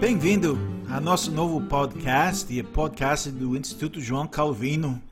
Bem-vindo 0.00 0.56
a 0.88 1.00
nosso 1.00 1.28
novo 1.32 1.60
podcast 1.60 2.56
e 2.56 2.62
podcast 2.62 3.32
do 3.32 3.56
Instituto 3.56 4.00
João 4.00 4.28
Calvino. 4.28 5.02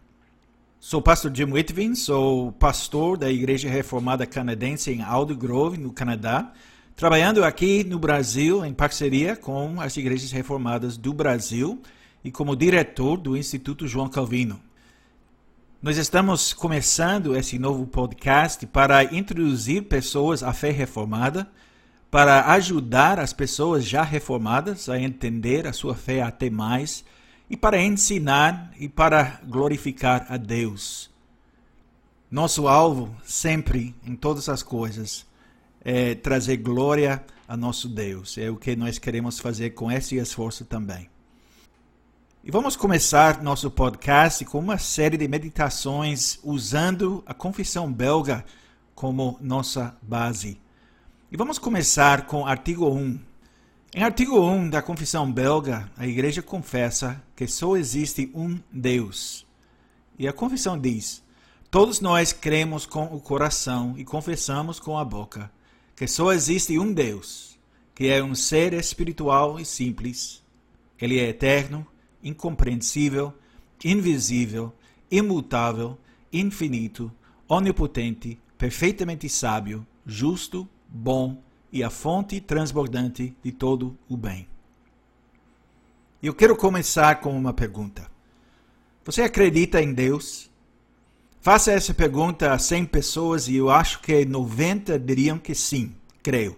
Sou 0.79 1.03
pastor 1.03 1.35
Jim 1.35 1.51
Whitvin, 1.53 1.97
sou 1.97 2.53
pastor 2.53 3.19
da 3.19 3.29
Igreja 3.29 3.69
Reformada 3.69 4.25
Canadense 4.25 4.93
em 4.93 5.03
Aldo 5.03 5.37
Grove, 5.37 5.77
no 5.77 5.93
Canadá, 5.93 6.53
trabalhando 6.95 7.43
aqui 7.43 7.83
no 7.83 7.99
Brasil 7.99 8.65
em 8.65 8.73
parceria 8.73 9.35
com 9.35 9.81
as 9.81 9.97
igrejas 9.97 10.31
reformadas 10.31 10.97
do 10.97 11.13
Brasil 11.13 11.83
e 12.23 12.31
como 12.31 12.55
diretor 12.55 13.17
do 13.17 13.37
Instituto 13.37 13.89
João 13.89 14.09
Calvino. 14.09 14.61
Nós 15.83 15.97
estamos 15.97 16.53
começando 16.53 17.37
esse 17.37 17.59
novo 17.59 17.89
podcast 17.89 18.65
para 18.69 19.03
introduzir 19.03 19.83
pessoas 19.83 20.45
à 20.45 20.53
fé 20.53 20.71
reformada 20.71 21.51
para 22.11 22.53
ajudar 22.53 23.19
as 23.19 23.33
pessoas 23.33 23.85
já 23.85 24.03
reformadas 24.03 24.89
a 24.89 24.99
entender 24.99 25.67
a 25.67 25.73
sua 25.73 25.95
fé 25.95 26.23
até 26.23 26.49
mais 26.49 27.05
e 27.49 27.57
para 27.57 27.83
ensinar 27.83 28.73
e 28.79 28.89
para 28.89 29.41
glorificar 29.47 30.27
a 30.29 30.37
Deus. 30.37 31.11
Nosso 32.31 32.67
alvo, 32.67 33.15
sempre, 33.25 33.95
em 34.05 34.17
todas 34.17 34.49
as 34.49 34.63
coisas, 34.63 35.27
é 35.85 36.15
trazer 36.15 36.57
glória 36.57 37.25
a 37.47 37.57
nosso 37.57 37.89
Deus. 37.89 38.37
É 38.37 38.51
o 38.51 38.57
que 38.57 38.75
nós 38.75 38.99
queremos 38.99 39.39
fazer 39.39 39.71
com 39.71 39.91
esse 39.91 40.17
esforço 40.17 40.65
também. 40.65 41.09
E 42.43 42.51
vamos 42.51 42.77
começar 42.77 43.43
nosso 43.43 43.71
podcast 43.71 44.45
com 44.45 44.59
uma 44.59 44.79
série 44.79 45.17
de 45.17 45.27
meditações 45.27 46.39
usando 46.45 47.23
a 47.27 47.35
confissão 47.35 47.93
belga 47.93 48.45
como 48.95 49.37
nossa 49.41 49.97
base. 50.01 50.61
E 51.37 51.39
vamos 51.39 51.59
começar 51.59 52.25
com 52.27 52.47
artigo 52.47 52.89
1. 52.89 53.21
Em 53.95 54.03
artigo 54.03 54.41
1 54.41 54.71
da 54.71 54.81
Confissão 54.81 55.31
Belga, 55.31 55.87
a 55.95 56.07
Igreja 56.07 56.41
confessa 56.41 57.23
que 57.37 57.47
só 57.47 57.77
existe 57.77 58.31
um 58.35 58.59
Deus. 58.73 59.47
E 60.19 60.27
a 60.27 60.33
confissão 60.33 60.79
diz: 60.79 61.23
Todos 61.71 62.01
nós 62.01 62.33
cremos 62.33 62.87
com 62.87 63.05
o 63.15 63.21
coração 63.21 63.95
e 63.99 64.03
confessamos 64.03 64.81
com 64.81 64.97
a 64.97 65.05
boca 65.05 65.53
que 65.95 66.07
só 66.07 66.33
existe 66.33 66.79
um 66.79 66.91
Deus, 66.91 67.59
que 67.95 68.09
é 68.09 68.25
um 68.25 68.35
ser 68.35 68.73
espiritual 68.73 69.61
e 69.61 69.65
simples. 69.67 70.43
Ele 70.99 71.21
é 71.21 71.29
eterno, 71.29 71.87
incompreensível, 72.25 73.35
invisível, 73.85 74.73
imutável, 75.11 75.99
infinito, 76.33 77.13
onipotente, 77.47 78.41
perfeitamente 78.57 79.29
sábio, 79.29 79.87
justo 80.07 80.67
bom 80.97 81.43
e 81.71 81.85
a 81.85 81.91
fonte 81.91 82.41
transbordante 82.41 83.37
de 83.43 83.53
todo 83.53 83.97
o 84.09 84.17
bem. 84.17 84.49
Eu 86.23 86.35
quero 86.35 86.57
começar 86.57 87.21
com 87.21 87.37
uma 87.37 87.53
pergunta. 87.53 88.11
Você 89.05 89.23
acredita 89.23 89.81
em 89.81 89.93
Deus? 89.93 90.51
Faça 91.41 91.71
essa 91.71 91.95
pergunta 91.95 92.53
a 92.53 92.59
100 92.59 92.87
pessoas 92.87 93.47
e 93.47 93.57
eu 93.57 93.71
acho 93.71 94.01
que 94.01 94.25
90 94.25 94.99
diriam 94.99 95.39
que 95.39 95.55
sim, 95.55 95.95
creio. 96.23 96.57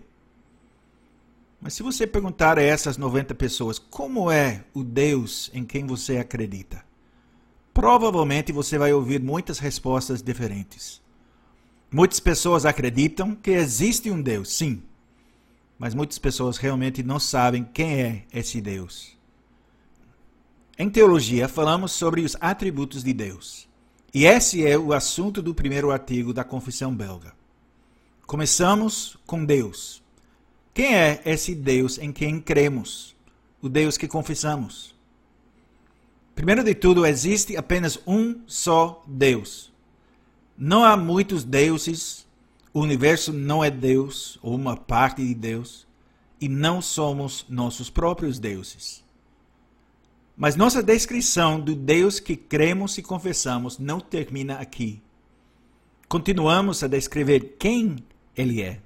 Mas 1.61 1.75
se 1.75 1.83
você 1.83 2.06
perguntar 2.06 2.59
a 2.59 2.62
essas 2.62 2.97
90 2.97 3.34
pessoas 3.34 3.78
como 3.78 4.31
é 4.31 4.64
o 4.72 4.84
Deus 4.84 5.50
em 5.53 5.64
quem 5.64 5.84
você 5.84 6.16
acredita, 6.16 6.84
provavelmente 7.75 8.53
você 8.53 8.78
vai 8.78 8.92
ouvir 8.92 9.20
muitas 9.20 9.59
respostas 9.59 10.22
diferentes. 10.22 11.03
Muitas 11.91 12.20
pessoas 12.20 12.67
acreditam 12.67 13.34
que 13.34 13.50
existe 13.50 14.11
um 14.11 14.20
Deus, 14.20 14.53
sim. 14.53 14.83
Mas 15.78 15.94
muitas 15.94 16.19
pessoas 16.19 16.58
realmente 16.58 17.03
não 17.03 17.19
sabem 17.19 17.64
quem 17.64 18.03
é 18.03 18.25
esse 18.33 18.61
Deus. 18.61 19.17
Em 20.78 20.91
teologia, 20.91 21.48
falamos 21.48 21.92
sobre 21.92 22.20
os 22.20 22.36
atributos 22.41 23.03
de 23.03 23.12
Deus. 23.12 23.66
E 24.12 24.26
esse 24.26 24.66
é 24.66 24.76
o 24.76 24.93
assunto 24.93 25.41
do 25.41 25.54
primeiro 25.54 25.91
artigo 25.91 26.32
da 26.32 26.44
Confissão 26.44 26.94
Belga. 26.94 27.32
Começamos 28.26 29.16
com 29.26 29.44
Deus. 29.44 30.03
Quem 30.75 30.94
é 30.94 31.22
esse 31.25 31.55
Deus 31.55 31.99
em 31.99 32.12
quem 32.12 32.38
cremos? 32.38 33.16
O 33.62 33.69
Deus 33.69 33.97
que 33.97 34.06
confessamos. 34.06 34.94
Primeiro 36.34 36.62
de 36.62 36.75
tudo, 36.75 37.06
existe 37.06 37.56
apenas 37.56 37.99
um 38.06 38.43
só 38.47 39.03
Deus. 39.06 39.68
Não 40.60 40.84
há 40.84 40.96
muitos 40.96 41.44
deuses, 41.44 42.26
o 42.74 42.80
universo 42.80 43.32
não 43.32 43.62
é 43.62 43.70
Deus 43.70 44.41
ou 44.42 44.56
uma 44.56 44.76
parte 44.76 45.24
de 45.24 45.32
Deus, 45.32 45.86
e 46.41 46.48
não 46.48 46.82
somos 46.82 47.46
nossos 47.48 47.88
próprios 47.88 48.41
deuses. 48.41 49.04
Mas 50.36 50.56
nossa 50.56 50.82
descrição 50.82 51.60
do 51.60 51.76
Deus 51.76 52.19
que 52.19 52.34
cremos 52.34 52.98
e 52.98 53.02
confessamos 53.02 53.78
não 53.78 54.00
termina 54.00 54.54
aqui. 54.54 55.00
Continuamos 56.08 56.82
a 56.82 56.88
descrever 56.88 57.54
quem 57.56 57.94
ele 58.36 58.60
é. 58.60 58.80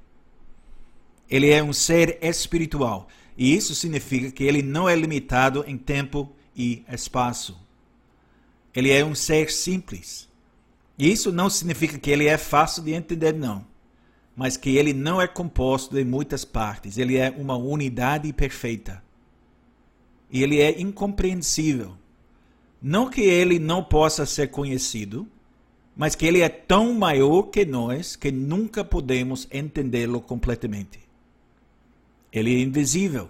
Ele 1.26 1.48
é 1.48 1.62
um 1.62 1.72
ser 1.72 2.18
espiritual, 2.20 3.08
e 3.34 3.56
isso 3.56 3.74
significa 3.74 4.30
que 4.30 4.44
ele 4.44 4.62
não 4.62 4.86
é 4.86 4.94
limitado 4.94 5.64
em 5.66 5.78
tempo 5.78 6.30
e 6.54 6.84
espaço. 6.86 7.58
Ele 8.74 8.90
é 8.90 9.02
um 9.02 9.14
ser 9.14 9.50
simples 9.50 10.30
isso 11.10 11.32
não 11.32 11.48
significa 11.48 11.98
que 11.98 12.10
ele 12.10 12.26
é 12.26 12.36
fácil 12.36 12.82
de 12.82 12.92
entender, 12.92 13.32
não. 13.32 13.64
Mas 14.36 14.56
que 14.56 14.76
ele 14.76 14.92
não 14.92 15.20
é 15.20 15.26
composto 15.26 15.94
de 15.94 16.04
muitas 16.04 16.44
partes. 16.44 16.98
Ele 16.98 17.16
é 17.16 17.30
uma 17.30 17.56
unidade 17.56 18.32
perfeita. 18.32 19.02
E 20.30 20.42
ele 20.42 20.60
é 20.60 20.80
incompreensível. 20.80 21.94
Não 22.80 23.08
que 23.08 23.20
ele 23.20 23.58
não 23.58 23.84
possa 23.84 24.24
ser 24.26 24.48
conhecido, 24.48 25.28
mas 25.96 26.14
que 26.14 26.26
ele 26.26 26.40
é 26.40 26.48
tão 26.48 26.94
maior 26.94 27.44
que 27.44 27.64
nós 27.64 28.16
que 28.16 28.32
nunca 28.32 28.84
podemos 28.84 29.46
entendê-lo 29.52 30.20
completamente. 30.20 31.00
Ele 32.32 32.54
é 32.54 32.60
invisível. 32.60 33.28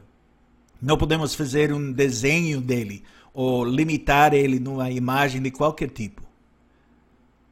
Não 0.81 0.97
podemos 0.97 1.35
fazer 1.35 1.73
um 1.73 1.93
desenho 1.93 2.61
dele 2.61 3.03
ou 3.35 3.65
limitar 3.65 4.33
ele 4.33 4.61
numa 4.61 4.91
imagem 4.91 5.43
de 5.43 5.51
qualquer 5.51 5.91
tipo. 5.91 6.32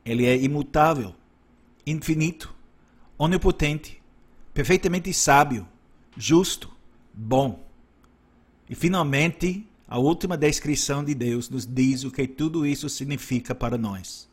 Ele 0.05 0.27
é 0.27 0.37
imutável, 0.37 1.15
infinito, 1.87 2.55
onipotente, 3.19 4.01
perfeitamente 4.55 5.13
sábio, 5.13 5.67
justo, 6.17 6.71
bom. 7.13 7.65
E 8.69 8.75
finalmente, 8.75 9.67
a 9.87 9.99
última 9.99 10.37
descrição 10.37 11.05
de 11.05 11.15
Deus 11.15 11.51
nos 11.51 11.67
diz 11.67 12.05
o 12.05 12.11
que 12.11 12.27
tudo 12.27 12.65
isso 12.65 12.89
significa 12.89 13.55
para 13.55 13.77
nós. 13.77 14.29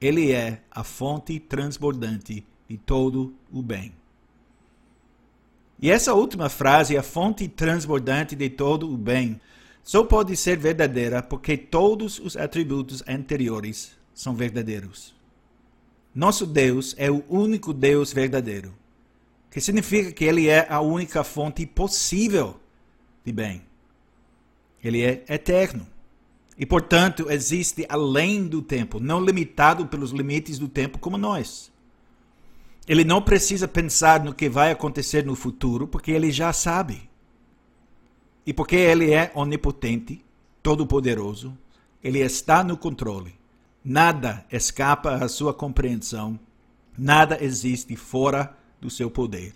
Ele 0.00 0.32
é 0.32 0.62
a 0.70 0.82
fonte 0.82 1.38
transbordante 1.38 2.46
de 2.68 2.76
todo 2.78 3.34
o 3.52 3.62
bem. 3.62 3.92
E 5.80 5.90
essa 5.90 6.14
última 6.14 6.48
frase, 6.48 6.96
a 6.96 7.02
fonte 7.02 7.46
transbordante 7.46 8.34
de 8.34 8.48
todo 8.50 8.92
o 8.92 8.96
bem, 8.96 9.40
só 9.82 10.02
pode 10.02 10.36
ser 10.36 10.56
verdadeira 10.56 11.22
porque 11.22 11.56
todos 11.56 12.18
os 12.18 12.36
atributos 12.36 13.02
anteriores 13.06 13.97
são 14.18 14.34
verdadeiros. 14.34 15.14
Nosso 16.12 16.44
Deus 16.44 16.92
é 16.98 17.08
o 17.08 17.24
único 17.28 17.72
Deus 17.72 18.12
verdadeiro, 18.12 18.74
que 19.48 19.60
significa 19.60 20.10
que 20.10 20.24
ele 20.24 20.48
é 20.48 20.66
a 20.68 20.80
única 20.80 21.22
fonte 21.22 21.64
possível 21.64 22.58
de 23.24 23.30
bem. 23.30 23.62
Ele 24.82 25.02
é 25.04 25.24
eterno 25.28 25.86
e, 26.58 26.66
portanto, 26.66 27.30
existe 27.30 27.86
além 27.88 28.48
do 28.48 28.60
tempo, 28.60 28.98
não 28.98 29.24
limitado 29.24 29.86
pelos 29.86 30.10
limites 30.10 30.58
do 30.58 30.66
tempo 30.66 30.98
como 30.98 31.16
nós. 31.16 31.70
Ele 32.88 33.04
não 33.04 33.22
precisa 33.22 33.68
pensar 33.68 34.24
no 34.24 34.34
que 34.34 34.48
vai 34.48 34.72
acontecer 34.72 35.24
no 35.24 35.36
futuro, 35.36 35.86
porque 35.86 36.10
ele 36.10 36.32
já 36.32 36.52
sabe. 36.52 37.08
E 38.44 38.52
porque 38.52 38.74
ele 38.74 39.12
é 39.12 39.30
onipotente, 39.32 40.24
todo-poderoso, 40.60 41.56
ele 42.02 42.18
está 42.18 42.64
no 42.64 42.76
controle. 42.76 43.37
Nada 43.90 44.44
escapa 44.52 45.14
à 45.14 45.26
sua 45.30 45.54
compreensão, 45.54 46.38
nada 46.98 47.42
existe 47.42 47.96
fora 47.96 48.54
do 48.78 48.90
seu 48.90 49.10
poder. 49.10 49.54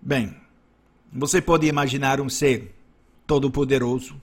Bem, 0.00 0.34
você 1.12 1.42
pode 1.42 1.66
imaginar 1.66 2.22
um 2.22 2.28
ser 2.30 2.74
todo-poderoso, 3.26 4.18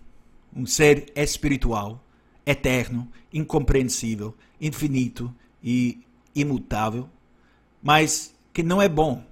um 0.56 0.66
ser 0.66 1.12
espiritual, 1.16 2.04
eterno, 2.44 3.08
incompreensível, 3.32 4.34
infinito 4.60 5.32
e 5.64 6.02
imutável, 6.34 7.08
mas 7.80 8.34
que 8.52 8.64
não 8.64 8.82
é 8.82 8.90
bom, 8.90 9.24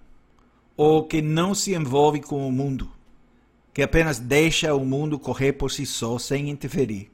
ou 0.77 1.03
que 1.07 1.19
não 1.19 1.55
se 1.55 1.73
envolve 1.73 2.19
com 2.19 2.47
o 2.47 2.51
mundo, 2.51 2.91
que 3.73 3.81
apenas 3.81 4.19
deixa 4.19 4.75
o 4.75 4.85
mundo 4.85 5.17
correr 5.17 5.53
por 5.53 5.71
si 5.71 5.83
só 5.83 6.19
sem 6.19 6.47
interferir. 6.47 7.11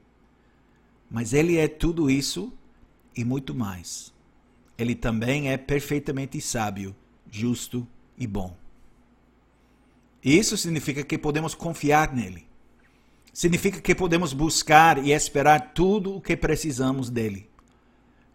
Mas 1.10 1.34
ele 1.34 1.58
é 1.58 1.68
tudo 1.68 2.10
isso 2.10 2.54
e 3.16 3.24
muito 3.24 3.56
mais. 3.56 4.14
Ele 4.78 4.96
também 4.96 5.50
é 5.50 5.58
perfeitamente 5.58 6.40
sábio, 6.40 6.96
justo 7.30 7.88
e 8.18 8.28
bom. 8.28 8.56
Isso 10.24 10.58
significa 10.58 11.04
que 11.04 11.18
podemos 11.18 11.56
confiar 11.56 12.14
nele. 12.14 12.46
Significa 13.34 13.80
que 13.80 13.96
podemos 13.96 14.34
buscar 14.34 15.04
e 15.04 15.12
esperar 15.12 15.74
tudo 15.74 16.16
o 16.16 16.22
que 16.22 16.36
precisamos 16.36 17.10
dele. 17.10 17.50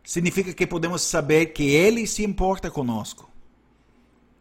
Significa 0.03 0.53
que 0.53 0.67
podemos 0.67 1.03
saber 1.03 1.47
que 1.47 1.65
ele 1.65 2.07
se 2.07 2.23
importa 2.25 2.71
conosco. 2.71 3.31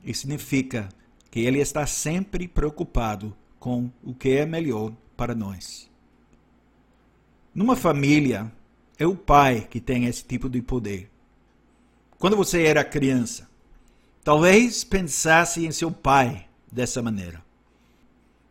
E 0.04 0.14
significa 0.14 0.90
que 1.32 1.42
ele 1.42 1.60
está 1.60 1.86
sempre 1.86 2.48
preocupado 2.48 3.36
com 3.60 3.90
o 4.04 4.14
que 4.14 4.30
é 4.30 4.46
melhor 4.46 4.94
para 5.16 5.34
nós. 5.34 5.90
Numa 7.54 7.76
família, 7.76 8.52
é 8.98 9.06
o 9.06 9.16
pai 9.16 9.68
que 9.70 9.80
tem 9.80 10.06
esse 10.06 10.24
tipo 10.24 10.50
de 10.50 10.62
poder. 10.62 11.10
Quando 12.18 12.36
você 12.36 12.64
era 12.64 12.84
criança, 12.84 13.50
talvez 14.24 14.84
pensasse 14.84 15.66
em 15.66 15.72
seu 15.72 15.92
pai 15.92 16.48
dessa 16.72 17.02
maneira. 17.02 17.44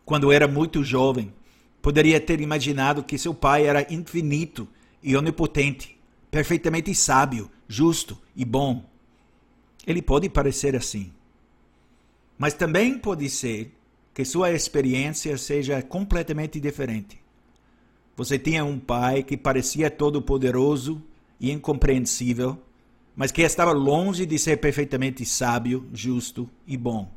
Quando 0.05 0.31
era 0.31 0.47
muito 0.47 0.83
jovem, 0.83 1.33
poderia 1.81 2.19
ter 2.19 2.39
imaginado 2.39 3.03
que 3.03 3.17
seu 3.17 3.33
pai 3.33 3.65
era 3.65 3.91
infinito 3.93 4.67
e 5.01 5.17
onipotente, 5.17 5.99
perfeitamente 6.29 6.93
sábio, 6.95 7.49
justo 7.67 8.17
e 8.35 8.45
bom. 8.45 8.85
Ele 9.85 10.01
pode 10.01 10.29
parecer 10.29 10.75
assim. 10.75 11.11
Mas 12.37 12.53
também 12.53 12.97
pode 12.97 13.29
ser 13.29 13.73
que 14.13 14.23
sua 14.23 14.51
experiência 14.51 15.37
seja 15.37 15.81
completamente 15.81 16.59
diferente. 16.59 17.22
Você 18.15 18.37
tinha 18.37 18.63
um 18.63 18.79
pai 18.79 19.23
que 19.23 19.35
parecia 19.35 19.89
todo-poderoso 19.89 21.01
e 21.39 21.51
incompreensível, 21.51 22.59
mas 23.15 23.31
que 23.31 23.41
estava 23.41 23.71
longe 23.71 24.25
de 24.25 24.37
ser 24.37 24.57
perfeitamente 24.57 25.25
sábio, 25.25 25.87
justo 25.91 26.49
e 26.67 26.77
bom. 26.77 27.11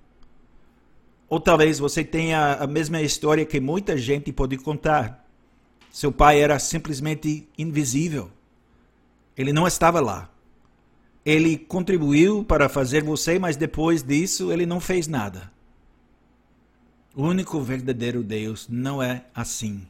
Ou 1.28 1.40
talvez 1.40 1.78
você 1.78 2.04
tenha 2.04 2.54
a 2.54 2.66
mesma 2.66 3.00
história 3.02 3.44
que 3.44 3.60
muita 3.60 3.96
gente 3.96 4.32
pode 4.32 4.56
contar. 4.56 5.26
Seu 5.90 6.12
pai 6.12 6.40
era 6.40 6.58
simplesmente 6.58 7.48
invisível. 7.58 8.30
Ele 9.36 9.52
não 9.52 9.66
estava 9.66 10.00
lá. 10.00 10.30
Ele 11.24 11.58
contribuiu 11.58 12.44
para 12.44 12.68
fazer 12.68 13.02
você, 13.02 13.38
mas 13.38 13.56
depois 13.56 14.02
disso 14.02 14.52
ele 14.52 14.64
não 14.64 14.80
fez 14.80 15.08
nada. 15.08 15.50
O 17.14 17.22
único 17.22 17.60
verdadeiro 17.60 18.22
Deus 18.22 18.68
não 18.68 19.02
é 19.02 19.24
assim. 19.34 19.86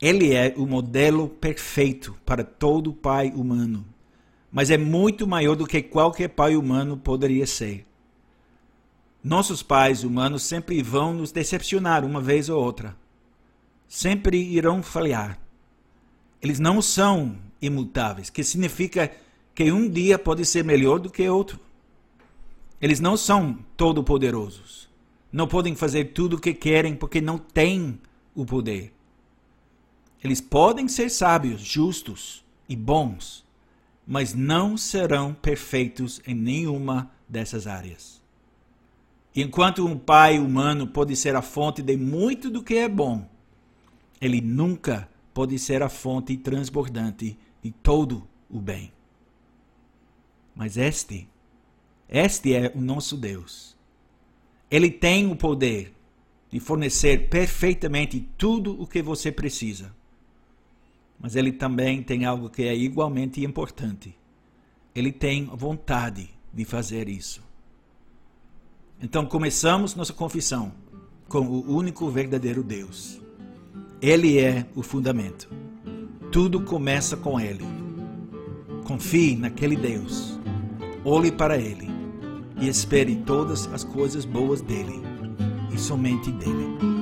Ele 0.00 0.32
é 0.32 0.54
o 0.56 0.66
modelo 0.66 1.28
perfeito 1.28 2.16
para 2.24 2.44
todo 2.44 2.92
pai 2.92 3.32
humano, 3.34 3.84
mas 4.50 4.70
é 4.70 4.78
muito 4.78 5.26
maior 5.26 5.56
do 5.56 5.66
que 5.66 5.82
qualquer 5.82 6.28
pai 6.28 6.56
humano 6.56 6.96
poderia 6.96 7.46
ser. 7.46 7.84
Nossos 9.22 9.62
pais 9.62 10.04
humanos 10.04 10.44
sempre 10.44 10.82
vão 10.82 11.12
nos 11.12 11.32
decepcionar 11.32 12.04
uma 12.04 12.20
vez 12.20 12.48
ou 12.48 12.62
outra. 12.62 12.96
Sempre 13.88 14.38
irão 14.38 14.82
falhar. 14.82 15.38
Eles 16.40 16.60
não 16.60 16.80
são 16.80 17.36
imutáveis, 17.60 18.30
que 18.30 18.44
significa 18.44 19.10
que 19.54 19.72
um 19.72 19.90
dia 19.90 20.18
pode 20.18 20.44
ser 20.44 20.64
melhor 20.64 21.00
do 21.00 21.10
que 21.10 21.28
outro. 21.28 21.58
Eles 22.80 23.00
não 23.00 23.16
são 23.16 23.58
todo-poderosos 23.76 24.88
não 25.32 25.46
podem 25.46 25.74
fazer 25.74 26.06
tudo 26.06 26.36
o 26.36 26.40
que 26.40 26.54
querem 26.54 26.94
porque 26.94 27.20
não 27.20 27.38
têm 27.38 27.98
o 28.34 28.44
poder. 28.44 28.92
Eles 30.22 30.40
podem 30.40 30.88
ser 30.88 31.10
sábios, 31.10 31.60
justos 31.60 32.44
e 32.68 32.74
bons, 32.74 33.46
mas 34.06 34.34
não 34.34 34.76
serão 34.76 35.34
perfeitos 35.34 36.20
em 36.26 36.34
nenhuma 36.34 37.10
dessas 37.28 37.66
áreas. 37.66 38.20
Enquanto 39.34 39.86
um 39.86 39.96
pai 39.96 40.38
humano 40.38 40.86
pode 40.86 41.14
ser 41.14 41.36
a 41.36 41.42
fonte 41.42 41.82
de 41.82 41.96
muito 41.96 42.50
do 42.50 42.62
que 42.62 42.74
é 42.76 42.88
bom, 42.88 43.28
ele 44.20 44.40
nunca 44.40 45.08
pode 45.32 45.58
ser 45.58 45.82
a 45.82 45.88
fonte 45.88 46.36
transbordante 46.36 47.38
de 47.62 47.70
todo 47.70 48.26
o 48.50 48.60
bem. 48.60 48.92
Mas 50.56 50.76
este, 50.76 51.28
este 52.08 52.54
é 52.54 52.72
o 52.74 52.80
nosso 52.80 53.16
Deus 53.16 53.78
ele 54.70 54.90
tem 54.90 55.30
o 55.30 55.36
poder 55.36 55.92
de 56.50 56.60
fornecer 56.60 57.28
perfeitamente 57.28 58.26
tudo 58.36 58.80
o 58.80 58.86
que 58.86 59.02
você 59.02 59.30
precisa. 59.32 59.94
Mas 61.20 61.34
ele 61.34 61.52
também 61.52 62.02
tem 62.02 62.24
algo 62.24 62.48
que 62.48 62.62
é 62.62 62.76
igualmente 62.76 63.44
importante. 63.44 64.14
Ele 64.94 65.12
tem 65.12 65.46
vontade 65.46 66.30
de 66.52 66.64
fazer 66.64 67.08
isso. 67.08 67.42
Então 69.00 69.26
começamos 69.26 69.94
nossa 69.94 70.12
confissão 70.12 70.72
com 71.28 71.40
o 71.40 71.76
único 71.76 72.08
verdadeiro 72.10 72.62
Deus. 72.62 73.20
Ele 74.00 74.38
é 74.38 74.66
o 74.74 74.82
fundamento. 74.82 75.48
Tudo 76.32 76.60
começa 76.60 77.16
com 77.16 77.38
Ele. 77.38 77.64
Confie 78.84 79.36
naquele 79.36 79.76
Deus. 79.76 80.38
Olhe 81.04 81.30
para 81.30 81.56
Ele 81.56 81.88
e 82.60 82.68
espere 82.68 83.16
todas 83.16 83.66
as 83.72 83.84
coisas 83.84 84.24
boas 84.24 84.60
dele 84.60 85.02
e 85.72 85.78
somente 85.78 86.30
dele. 86.32 86.97